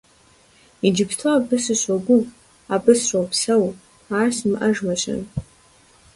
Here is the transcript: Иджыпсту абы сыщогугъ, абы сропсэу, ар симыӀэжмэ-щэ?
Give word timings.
Иджыпсту 0.87 1.27
абы 1.37 1.57
сыщогугъ, 1.63 2.29
абы 2.75 2.91
сропсэу, 3.01 3.65
ар 4.19 4.29
симыӀэжмэ-щэ? 4.37 5.15